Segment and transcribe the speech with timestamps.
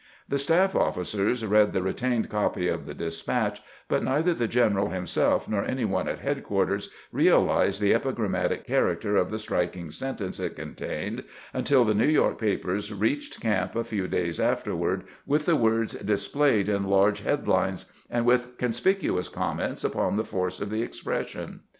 [0.27, 4.89] The staff officers read the re tained copy of the despatch, but neither the general
[4.89, 10.39] himself nor any one at headquarters realized the epi grammatic character of the striking sentence
[10.39, 15.45] it con tained until the New York papers reached camp a few days afterward with
[15.45, 20.71] the words displayed in large head lines, and with conspicuous comments upon the force of
[20.71, 21.59] the expression.